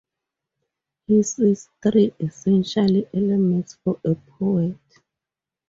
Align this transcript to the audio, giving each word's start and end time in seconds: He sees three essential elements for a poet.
He 1.05 1.21
sees 1.21 1.69
three 1.83 2.11
essential 2.19 3.03
elements 3.13 3.77
for 3.83 3.99
a 4.03 4.15
poet. 4.15 4.79